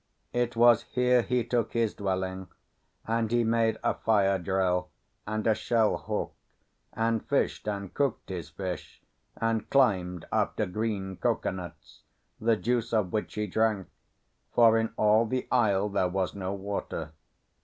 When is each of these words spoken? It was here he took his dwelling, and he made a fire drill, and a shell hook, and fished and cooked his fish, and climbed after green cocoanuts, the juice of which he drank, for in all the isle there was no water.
It 0.33 0.55
was 0.55 0.81
here 0.93 1.21
he 1.21 1.43
took 1.43 1.73
his 1.73 1.93
dwelling, 1.93 2.47
and 3.05 3.31
he 3.31 3.43
made 3.43 3.77
a 3.83 3.93
fire 3.93 4.39
drill, 4.39 4.89
and 5.27 5.45
a 5.45 5.53
shell 5.53 5.97
hook, 5.99 6.33
and 6.93 7.23
fished 7.23 7.67
and 7.67 7.93
cooked 7.93 8.29
his 8.29 8.49
fish, 8.49 9.03
and 9.39 9.69
climbed 9.69 10.25
after 10.31 10.65
green 10.65 11.17
cocoanuts, 11.17 12.01
the 12.39 12.57
juice 12.57 12.93
of 12.93 13.13
which 13.13 13.35
he 13.35 13.45
drank, 13.45 13.89
for 14.55 14.75
in 14.75 14.91
all 14.97 15.27
the 15.27 15.47
isle 15.51 15.87
there 15.87 16.09
was 16.09 16.33
no 16.33 16.51
water. 16.51 17.11